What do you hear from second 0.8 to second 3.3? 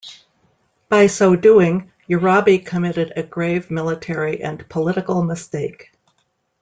By so doing, Urabi committed a